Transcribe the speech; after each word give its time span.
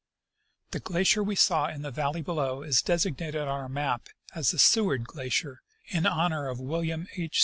The 0.71 0.79
glacier 0.79 1.21
we 1.23 1.35
saw 1.35 1.67
in 1.67 1.83
the 1.83 1.91
valley 1.91 2.23
below 2.23 2.63
is 2.63 2.81
designated 2.81 3.39
on 3.41 3.47
our 3.47 3.69
map 3.69 4.09
as 4.33 4.49
the 4.49 4.57
Seward 4.57 5.03
glacier, 5.03 5.61
in 5.89 6.07
honor 6.07 6.47
of 6.49 6.59
William 6.59 7.07
H. 7.17 7.39